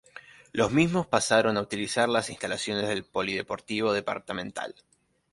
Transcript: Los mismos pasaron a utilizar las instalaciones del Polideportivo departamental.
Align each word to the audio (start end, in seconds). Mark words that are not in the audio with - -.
Los 0.51 0.71
mismos 0.71 1.05
pasaron 1.05 1.57
a 1.57 1.61
utilizar 1.61 2.09
las 2.09 2.31
instalaciones 2.31 2.87
del 2.89 3.03
Polideportivo 3.03 3.93
departamental. 3.93 4.73